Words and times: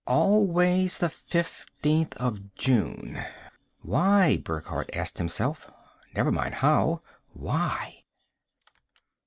Always 0.07 0.97
the 0.97 1.09
fifteenth 1.11 2.17
of 2.17 2.55
June. 2.55 3.23
Why? 3.83 4.37
Burckhardt 4.43 4.89
asked 4.95 5.19
himself. 5.19 5.69
Never 6.15 6.31
mind 6.31 6.53
the 6.53 6.57
how. 6.57 7.03
_Why? 7.37 7.99